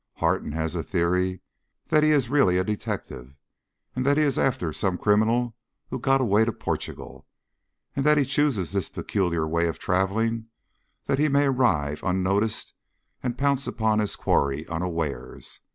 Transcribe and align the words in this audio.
Harton 0.15 0.53
has 0.53 0.73
a 0.73 0.81
theory 0.81 1.41
that 1.89 2.01
he 2.01 2.09
is 2.09 2.27
really 2.27 2.57
a 2.57 2.63
detective, 2.63 3.35
that 3.93 4.17
he 4.17 4.23
is 4.23 4.39
after 4.39 4.73
some 4.73 4.97
criminal 4.97 5.55
who 5.91 5.97
has 5.97 6.01
got 6.01 6.19
away 6.21 6.43
to 6.43 6.51
Portugal, 6.51 7.27
and 7.95 8.03
that 8.03 8.17
he 8.17 8.25
chooses 8.25 8.71
this 8.71 8.89
peculiar 8.89 9.47
way 9.47 9.67
of 9.67 9.77
travelling 9.77 10.47
that 11.05 11.19
he 11.19 11.27
may 11.29 11.45
arrive 11.45 12.01
unnoticed 12.01 12.73
and 13.21 13.37
pounce 13.37 13.67
upon 13.67 13.99
his 13.99 14.15
quarry 14.15 14.65
unawares. 14.65 15.59